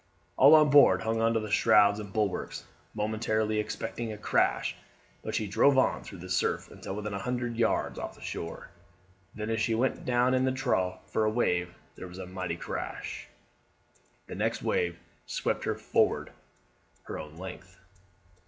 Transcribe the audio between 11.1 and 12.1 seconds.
of a wave there